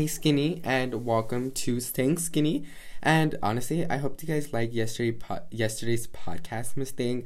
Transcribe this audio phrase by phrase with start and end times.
[0.00, 2.64] Hey skinny and welcome to Staying Skinny.
[3.02, 7.24] And honestly, I hope you guys like yesterday po- yesterday's podcast Miss Thing,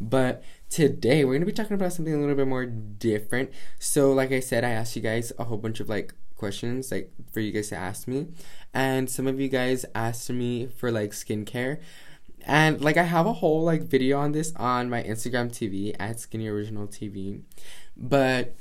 [0.00, 3.52] But today we're gonna be talking about something a little bit more different.
[3.78, 7.12] So like I said, I asked you guys a whole bunch of like questions like
[7.30, 8.26] for you guys to ask me.
[8.74, 11.78] And some of you guys asked me for like skincare.
[12.44, 16.18] And like I have a whole like video on this on my Instagram TV at
[16.18, 17.42] Skinny Original TV.
[17.96, 18.56] But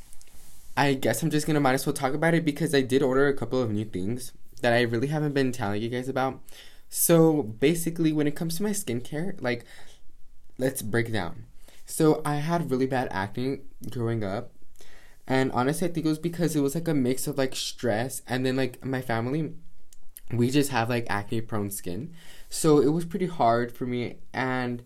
[0.78, 3.28] I guess I'm just gonna might as well talk about it because I did order
[3.28, 6.42] a couple of new things that I really haven't been telling you guys about.
[6.90, 9.66] So basically, when it comes to my skincare, like,
[10.58, 11.46] let's break down.
[11.86, 13.60] So I had really bad acne
[13.90, 14.52] growing up,
[15.28, 18.22] and honestly, I think it was because it was like a mix of like stress
[18.28, 19.54] and then like my family,
[20.32, 22.14] we just have like acne prone skin,
[22.50, 24.84] so it was pretty hard for me and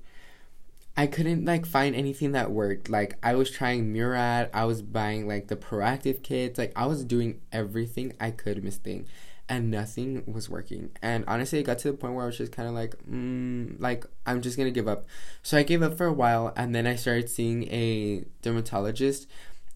[0.99, 2.89] I couldn't like find anything that worked.
[2.89, 7.05] Like I was trying Murad, I was buying like the Proactiv kits, like I was
[7.05, 9.07] doing everything I could miss thing
[9.47, 10.89] and nothing was working.
[11.01, 13.79] And honestly, it got to the point where I was just kind of like, mm,
[13.79, 15.05] like I'm just gonna give up.
[15.41, 19.25] So I gave up for a while, and then I started seeing a dermatologist,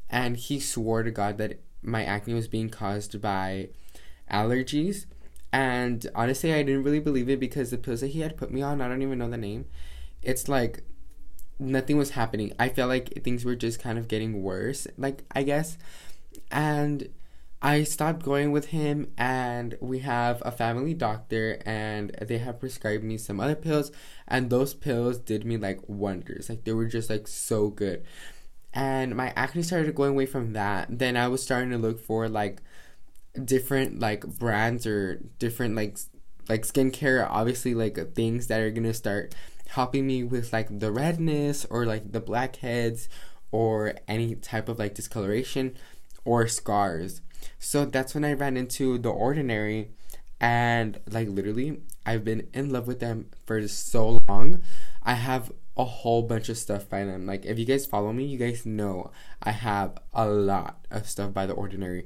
[0.10, 3.70] and he swore to God that my acne was being caused by
[4.30, 5.06] allergies.
[5.54, 8.62] And honestly, I didn't really believe it because the pills that he had put me
[8.62, 9.68] on, I don't even know the name.
[10.22, 10.84] It's like
[11.64, 12.54] nothing was happening.
[12.60, 15.78] I felt like things were just kind of getting worse, like I guess.
[16.52, 17.10] And
[17.62, 23.06] I stopped going with him and we have a family doctor and they have prescribed
[23.06, 23.90] me some other pills
[24.28, 26.50] and those pills did me like wonders.
[26.50, 28.04] Like they were just like so good.
[28.74, 31.00] And my acne started going away from that.
[31.00, 32.62] Then I was starting to look for like
[33.46, 35.98] different like brands or different like
[36.50, 39.34] like skincare obviously like uh, things that are to start
[39.68, 43.10] helping me with like the redness or like the blackheads
[43.52, 45.76] or any type of like discoloration
[46.26, 47.22] or scars.
[47.60, 49.90] So that's when I ran into the ordinary
[50.40, 54.62] and like literally I've been in love with them for so long.
[55.02, 57.26] I have a whole bunch of stuff by them.
[57.26, 59.12] Like if you guys follow me, you guys know
[59.42, 62.06] I have a lot of stuff by the ordinary.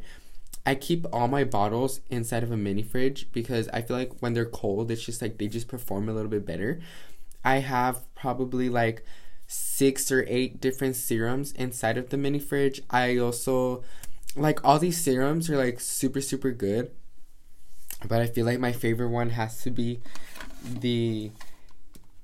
[0.67, 4.33] I keep all my bottles inside of a mini fridge because I feel like when
[4.33, 6.81] they're cold, it's just like they just perform a little bit better.
[7.45, 9.05] I have probably like
[9.47, 12.81] six or eight different serums inside of the mini fridge.
[12.89, 13.85] I also
[14.35, 16.91] like all these serums are like super super good.
[18.05, 20.01] But I feel like my favorite one has to be
[20.65, 21.31] the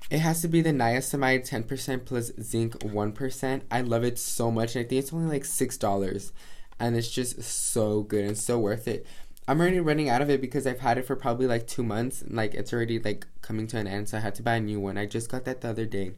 [0.10, 3.62] it has to be the niacinamide 10% plus zinc 1%.
[3.72, 4.76] I love it so much.
[4.76, 6.32] And I think it's only like $6.
[6.80, 9.06] And it's just so good and so worth it.
[9.48, 12.22] I'm already running out of it because I've had it for probably like two months.
[12.22, 14.62] And like it's already like coming to an end, so I had to buy a
[14.62, 14.98] new one.
[14.98, 16.12] I just got that the other day.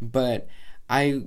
[0.00, 0.48] But
[0.90, 1.22] I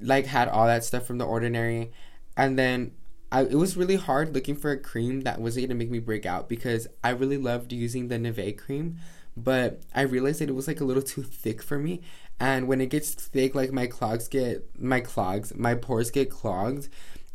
[0.00, 1.90] like had all that stuff from the ordinary
[2.36, 2.92] and then
[3.30, 6.24] I, it was really hard looking for a cream that wasn't gonna make me break
[6.24, 8.96] out because I really loved using the Nivea cream,
[9.36, 12.00] but I realized that it was like a little too thick for me.
[12.40, 16.88] And when it gets thick, like my clogs get my clogs, my pores get clogged,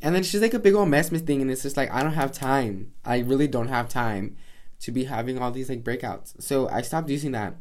[0.03, 2.13] and then she's like a big old mess thing, and it's just like I don't
[2.13, 2.91] have time.
[3.05, 4.35] I really don't have time
[4.81, 6.39] to be having all these like breakouts.
[6.41, 7.55] So I stopped using that,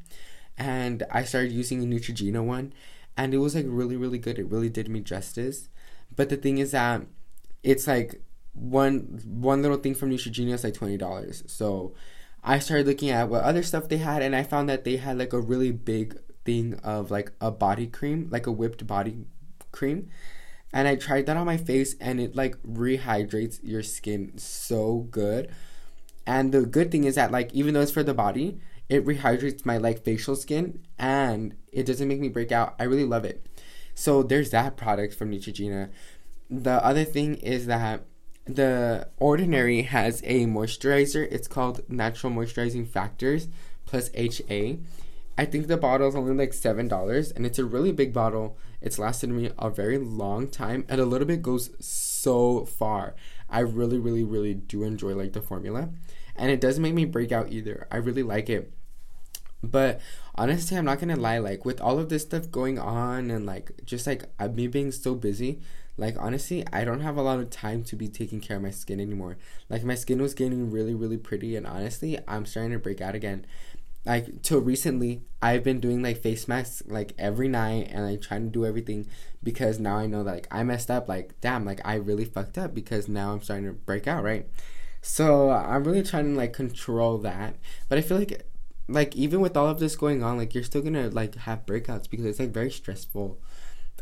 [0.58, 2.72] and I started using a Neutrogena one,
[3.16, 4.40] and it was like really really good.
[4.40, 5.68] It really did me justice.
[6.14, 7.06] But the thing is that
[7.62, 8.20] it's like
[8.54, 11.44] one one little thing from Neutrogena is like twenty dollars.
[11.46, 11.94] So
[12.42, 15.16] I started looking at what other stuff they had, and I found that they had
[15.16, 19.26] like a really big thing of like a body cream, like a whipped body
[19.70, 20.10] cream
[20.72, 25.50] and I tried that on my face and it like rehydrates your skin so good.
[26.26, 29.66] And the good thing is that like even though it's for the body, it rehydrates
[29.66, 32.74] my like facial skin and it doesn't make me break out.
[32.78, 33.44] I really love it.
[33.94, 35.90] So there's that product from Neutrogena.
[36.48, 38.04] The other thing is that
[38.44, 41.28] the Ordinary has a moisturizer.
[41.30, 43.48] It's called Natural Moisturizing Factors
[43.84, 44.78] plus HA.
[45.36, 48.58] I think the bottle is only like seven dollars, and it's a really big bottle.
[48.80, 53.14] It's lasted me a very long time, and a little bit goes so far.
[53.48, 55.90] I really, really, really do enjoy like the formula,
[56.36, 57.86] and it doesn't make me break out either.
[57.90, 58.72] I really like it.
[59.62, 60.00] But
[60.34, 61.38] honestly, I'm not gonna lie.
[61.38, 65.14] Like with all of this stuff going on, and like just like me being so
[65.14, 65.60] busy,
[65.96, 68.70] like honestly, I don't have a lot of time to be taking care of my
[68.70, 69.36] skin anymore.
[69.68, 73.14] Like my skin was getting really, really pretty, and honestly, I'm starting to break out
[73.14, 73.46] again
[74.04, 78.44] like till recently I've been doing like face masks like every night and like trying
[78.44, 79.06] to do everything
[79.42, 82.58] because now I know that like I messed up like damn like I really fucked
[82.58, 84.46] up because now I'm starting to break out right?
[85.00, 87.56] So I'm really trying to like control that
[87.88, 88.46] but I feel like
[88.88, 92.10] like even with all of this going on like you're still gonna like have breakouts
[92.10, 93.38] because it's like very stressful.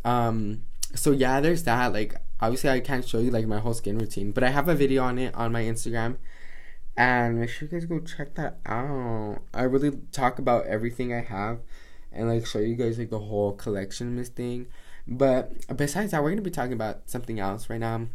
[0.05, 0.63] Um
[0.95, 4.33] so yeah there's that like obviously I can't show you like my whole skin routine
[4.33, 6.17] but I have a video on it on my Instagram
[6.97, 9.39] And make sure you guys go check that out.
[9.55, 11.61] I really talk about everything I have
[12.13, 14.67] and like show you guys like the whole collection of this thing.
[15.07, 18.07] But besides that, we're gonna be talking about something else right now.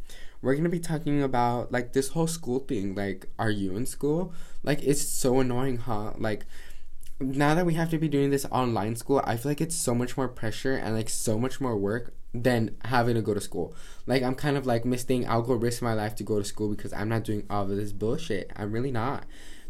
[0.41, 2.95] We're gonna be talking about like this whole school thing.
[2.95, 4.33] Like, are you in school?
[4.63, 6.13] Like, it's so annoying, huh?
[6.17, 6.45] Like,
[7.19, 9.95] now that we have to be doing this online school, I feel like it's so
[9.95, 12.13] much more pressure and like so much more work
[12.43, 13.75] than having to go to school.
[14.05, 15.27] Like I'm kind of like missing.
[15.27, 17.69] I'll go risk my life to go to school because I'm not doing all of
[17.69, 18.51] this bullshit.
[18.55, 19.25] I'm really not.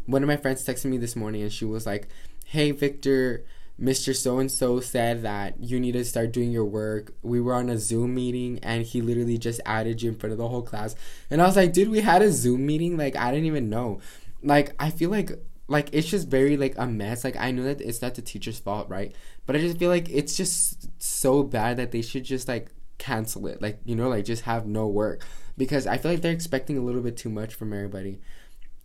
[0.06, 2.08] One of my friends texted me this morning and she was like,
[2.44, 3.44] "Hey Victor,
[3.80, 4.14] Mr.
[4.14, 7.12] So and so said that you need to start doing your work.
[7.22, 10.38] We were on a Zoom meeting and he literally just added you in front of
[10.38, 10.94] the whole class."
[11.30, 12.96] And I was like, "Dude, we had a Zoom meeting?
[12.96, 14.00] Like I didn't even know."
[14.42, 15.32] Like I feel like
[15.68, 17.24] like it's just very like a mess.
[17.24, 19.14] Like I know that it's not the teacher's fault, right?
[19.46, 23.46] But I just feel like it's just so bad that they should just like cancel
[23.46, 23.60] it.
[23.60, 25.24] Like, you know, like just have no work.
[25.58, 28.20] Because I feel like they're expecting a little bit too much from everybody.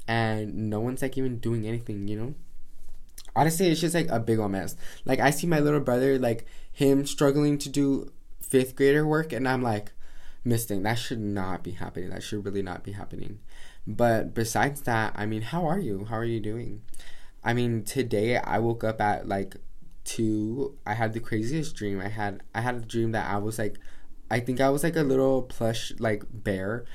[0.08, 2.34] And no one's like even doing anything, you know?
[3.36, 4.76] Honestly, it's just like a big old mess.
[5.06, 8.12] Like I see my little brother, like him struggling to do
[8.42, 9.92] fifth grader work, and I'm like,
[10.44, 12.10] missing That should not be happening.
[12.10, 13.40] That should really not be happening.
[13.88, 16.06] But besides that, I mean, how are you?
[16.06, 16.82] How are you doing?
[17.44, 19.56] I mean, today I woke up at like
[20.04, 20.78] two.
[20.86, 22.00] I had the craziest dream.
[22.00, 23.80] I had I had a dream that I was like
[24.32, 26.86] I think I was like a little plush like bear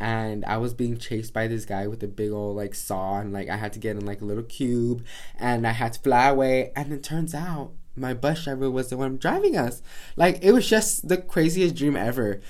[0.00, 3.32] and I was being chased by this guy with a big old like saw and
[3.32, 5.04] like I had to get in like a little cube
[5.38, 8.96] and I had to fly away and it turns out my bus driver was the
[8.96, 9.82] one driving us.
[10.16, 12.40] Like it was just the craziest dream ever.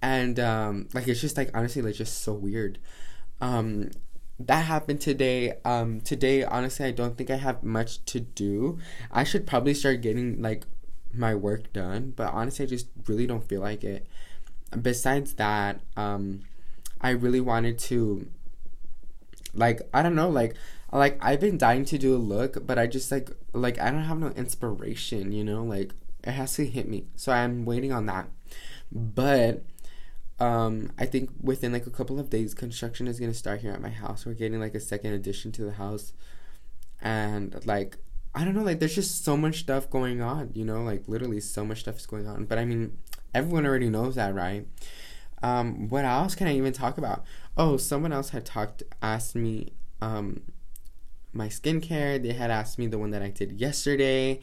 [0.00, 2.78] And um like it's just like honestly like just so weird.
[3.40, 3.90] Um,
[4.38, 5.54] that happened today.
[5.64, 8.78] Um, today, honestly, I don't think I have much to do.
[9.10, 10.64] I should probably start getting like
[11.12, 14.06] my work done, but honestly, I just really don't feel like it.
[14.80, 16.42] Besides that, um,
[17.00, 18.28] I really wanted to,
[19.52, 20.54] like, I don't know, like,
[20.92, 24.04] like I've been dying to do a look, but I just like, like I don't
[24.04, 25.92] have no inspiration, you know, like
[26.24, 27.06] it has to hit me.
[27.16, 28.28] So I'm waiting on that.
[28.92, 29.62] But
[30.40, 33.80] um, I think within like a couple of days, construction is gonna start here at
[33.80, 34.24] my house.
[34.24, 36.12] We're getting like a second addition to the house,
[37.00, 37.98] and like
[38.34, 40.50] I don't know, like there's just so much stuff going on.
[40.54, 42.46] You know, like literally so much stuff is going on.
[42.46, 42.96] But I mean,
[43.34, 44.66] everyone already knows that, right?
[45.42, 47.24] Um, what else can I even talk about?
[47.56, 50.42] Oh, someone else had talked, asked me, um,
[51.32, 52.22] my skincare.
[52.22, 54.40] They had asked me the one that I did yesterday,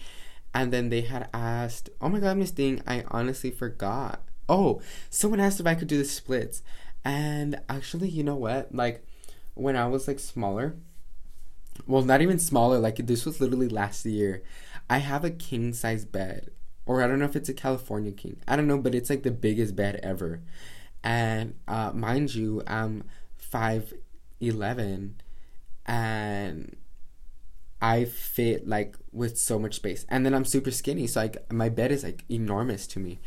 [0.53, 5.39] and then they had asked, "Oh my God, Miss Thing, I honestly forgot." Oh, someone
[5.39, 6.61] asked if I could do the splits.
[7.03, 8.73] And actually, you know what?
[8.73, 9.05] Like,
[9.53, 10.75] when I was like smaller,
[11.85, 14.43] well, not even smaller, like, this was literally last year,
[14.89, 16.51] I have a king size bed.
[16.85, 18.37] Or I don't know if it's a California king.
[18.47, 20.41] I don't know, but it's like the biggest bed ever.
[21.03, 23.03] And uh, mind you, I'm
[23.51, 25.13] 5'11
[25.85, 26.75] and
[27.81, 30.05] I fit like with so much space.
[30.09, 33.19] And then I'm super skinny, so like my bed is like enormous to me.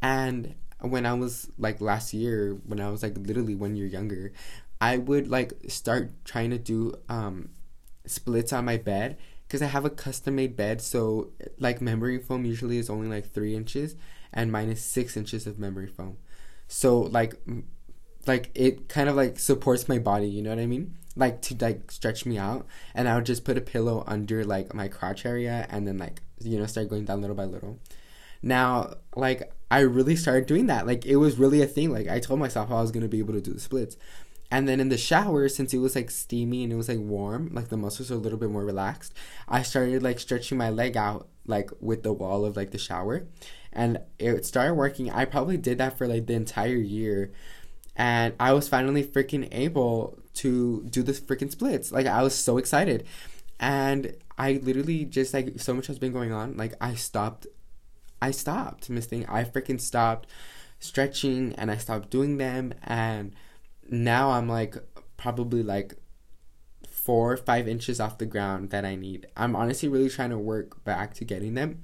[0.00, 4.32] And when I was like last year, when I was like literally one year younger,
[4.80, 7.50] I would like start trying to do um
[8.06, 10.80] splits on my bed because I have a custom made bed.
[10.80, 13.96] So like memory foam usually is only like three inches,
[14.32, 16.18] and mine is six inches of memory foam.
[16.68, 17.34] So like
[18.26, 20.28] like it kind of like supports my body.
[20.28, 20.94] You know what I mean?
[21.16, 24.74] Like to like stretch me out, and I would just put a pillow under like
[24.74, 27.80] my crotch area, and then like you know start going down little by little.
[28.42, 30.86] Now, like I really started doing that.
[30.86, 31.92] Like it was really a thing.
[31.92, 33.96] Like I told myself I was gonna be able to do the splits.
[34.50, 37.50] And then in the shower, since it was like steamy and it was like warm,
[37.52, 39.12] like the muscles are a little bit more relaxed,
[39.46, 43.26] I started like stretching my leg out like with the wall of like the shower.
[43.72, 45.10] And it started working.
[45.10, 47.32] I probably did that for like the entire year.
[47.94, 51.92] And I was finally freaking able to do the freaking splits.
[51.92, 53.04] Like I was so excited.
[53.60, 56.56] And I literally just like so much has been going on.
[56.56, 57.46] Like I stopped
[58.20, 59.26] I stopped misting.
[59.26, 60.28] I freaking stopped
[60.80, 62.74] stretching and I stopped doing them.
[62.82, 63.34] And
[63.88, 64.76] now I'm like
[65.16, 65.94] probably like
[66.88, 69.26] four or five inches off the ground that I need.
[69.36, 71.82] I'm honestly really trying to work back to getting them.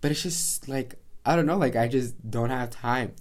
[0.00, 3.14] But it's just like, I don't know, like I just don't have time.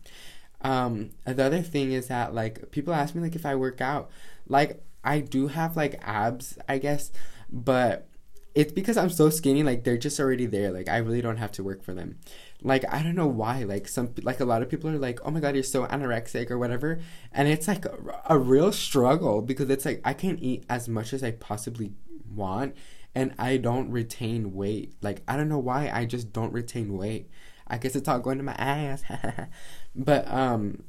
[0.61, 4.09] Um, the other thing is that like people ask me like if I work out.
[4.47, 7.11] Like I do have like abs, I guess,
[7.51, 8.07] but
[8.55, 9.63] it's because I'm so skinny.
[9.63, 10.71] Like they're just already there.
[10.71, 12.19] Like I really don't have to work for them.
[12.63, 13.63] Like I don't know why.
[13.63, 16.49] Like some like a lot of people are like, oh my god, you're so anorexic
[16.51, 16.99] or whatever,
[17.33, 21.13] and it's like a, a real struggle because it's like I can't eat as much
[21.13, 21.91] as I possibly
[22.33, 22.75] want,
[23.13, 24.93] and I don't retain weight.
[25.01, 25.89] Like I don't know why.
[25.93, 27.29] I just don't retain weight.
[27.67, 29.03] I guess it's all going to my ass.
[29.95, 30.83] but um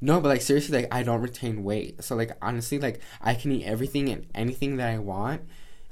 [0.00, 2.02] No, but like seriously, like I don't retain weight.
[2.04, 5.42] So like honestly, like I can eat everything and anything that I want,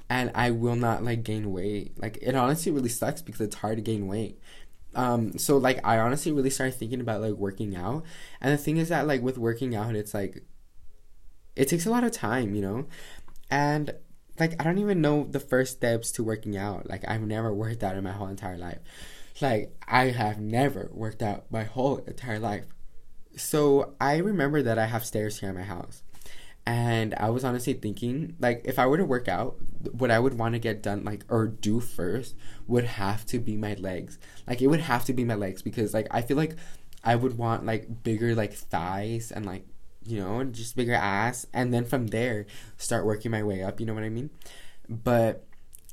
[0.08, 2.00] and I will not like gain weight.
[2.00, 4.40] Like it honestly really sucks because it's hard to gain weight.
[4.94, 8.04] Um, so like I honestly really started thinking about like working out,
[8.40, 10.44] and the thing is that like with working out, it's like
[11.54, 12.86] it takes a lot of time, you know,
[13.50, 13.94] and
[14.38, 16.88] like I don't even know the first steps to working out.
[16.88, 18.78] Like I've never worked out in my whole entire life.
[19.40, 22.64] Like I have never worked out my whole entire life.
[23.36, 26.02] So I remember that I have stairs here in my house.
[26.66, 29.56] And I was honestly thinking, like, if I were to work out,
[29.92, 32.34] what I would want to get done, like, or do first
[32.66, 34.18] would have to be my legs.
[34.48, 36.56] Like, it would have to be my legs because, like, I feel like
[37.04, 39.64] I would want, like, bigger, like, thighs and, like,
[40.04, 41.46] you know, just bigger ass.
[41.52, 42.46] And then from there,
[42.78, 43.78] start working my way up.
[43.78, 44.30] You know what I mean?
[44.88, 45.46] But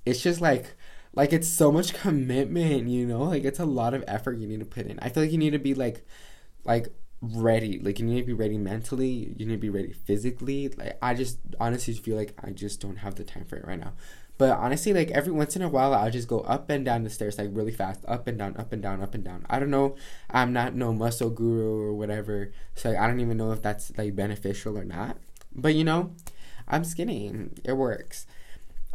[0.08, 0.74] it's just like,
[1.14, 3.24] like, it's so much commitment, you know?
[3.24, 4.98] Like, it's a lot of effort you need to put in.
[5.00, 6.04] I feel like you need to be, like,
[6.66, 6.88] like
[7.24, 7.80] ready.
[7.80, 9.34] Like you need to be ready mentally.
[9.38, 10.70] You need to be ready physically.
[10.70, 13.80] Like I just honestly feel like I just don't have the time for it right
[13.80, 13.94] now.
[14.38, 17.10] But honestly, like every once in a while, I'll just go up and down the
[17.10, 19.46] stairs like really fast, up and down, up and down, up and down.
[19.50, 19.96] I don't know.
[20.30, 23.96] I'm not no muscle guru or whatever, so like, I don't even know if that's
[23.98, 25.18] like beneficial or not.
[25.56, 26.12] But you know,
[26.68, 27.32] I'm skinny.
[27.64, 28.26] It works.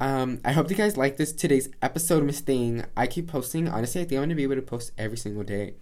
[0.00, 2.85] Um, I hope you guys like this today's episode, Miss Thing.
[2.97, 3.68] I keep posting.
[3.68, 5.75] Honestly, I think I'm gonna be able to post every single day.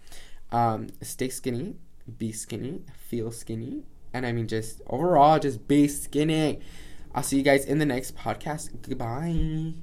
[0.53, 1.77] Um, stay skinny
[2.19, 6.61] be skinny, feel skinny, and I mean just overall just be skinny.
[7.15, 8.71] I'll see you guys in the next podcast.
[8.83, 9.77] Goodbye.